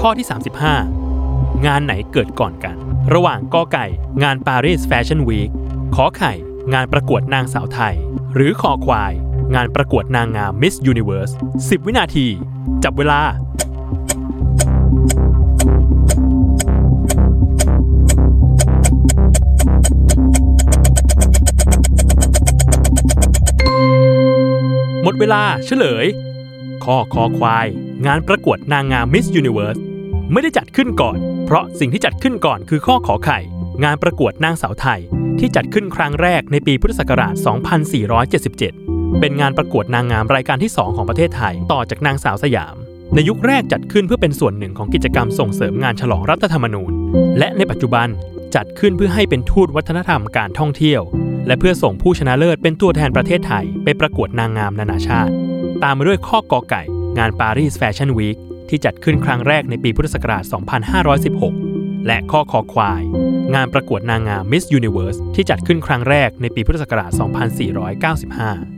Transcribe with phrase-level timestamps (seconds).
[0.00, 0.26] ข้อที่
[0.96, 2.76] 35 งานไหนเกิดก่อนกัน
[3.14, 3.86] ระหว่างกอไก่
[4.22, 5.50] งานปารีสแฟชั่นวีค
[5.94, 6.32] ขอไข่
[6.74, 7.94] งานประกวดนางสาวไทย
[8.34, 9.12] หรือคอควาย
[9.54, 12.26] งานประกวดนางงามมิสยูนิเวิร์ส10 วินาที
[12.84, 13.20] จับเวลา
[25.02, 26.06] หมดเวลาเฉลย
[26.84, 27.66] ข้อคอควาย
[28.06, 29.78] งานประกวดนางงามมิสยูนิเวิร์ส
[30.32, 33.38] ไม่ได้จัดขึ้นก่อน เพราะสิ่งที่จัดขึ้นก่อนคือข้อขอไข่
[33.84, 35.00] งานประกวดนางสาวไทย
[35.38, 37.34] ที่จัดขึ้นครั้งแรกในปีพุทธศักราช
[38.46, 42.74] 2477 เป็นงานประกวดนางงามรายการที่ 2 ของประเทศไทย ต่อจากนางสาวสยาม
[43.14, 46.92] ในยุคแรกจัดขึ้นเพื่อเป็นส่วนหนึ่งของกิจกรรมส่งเสริมงานฉลองรัฐธรรมนูญ
[47.38, 48.08] และในปัจจุบัน
[48.54, 51.02] จัดขึ้นเพื่อให้เป็นทูตวัฒนธรรมการท่องเที่ยว
[51.46, 55.32] และเพื่อส่งผู้ชนะเลิศเป็นตัวแทนประเทศไทย ไปประกวดนางงามนานาชาติ
[55.82, 56.82] ตามมาด้วยข้อกอไก่
[57.18, 58.36] งานปารีสแฟชั่นวีค
[58.70, 60.42] ที่จัดขึ้นครั้งแรกในปีพุทธศักราช
[61.24, 63.02] 2516 และข้อคอควาย
[63.54, 67.10] งานประกวดนางงามมิสยูนิเวิร์สที่จัดขึ้นครั้งแรกในปีพุทธศักราช
[68.72, 68.77] 2495